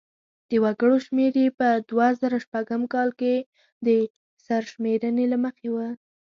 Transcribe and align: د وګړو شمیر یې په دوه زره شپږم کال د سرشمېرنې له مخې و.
د 0.49 0.51
وګړو 0.63 0.97
شمیر 1.05 1.33
یې 1.43 1.47
په 1.59 1.67
دوه 1.89 2.07
زره 2.21 2.37
شپږم 2.45 2.81
کال 2.93 3.09
د 3.85 3.87
سرشمېرنې 4.45 5.25
له 5.33 5.37
مخې 5.43 5.67
و. 5.71 5.75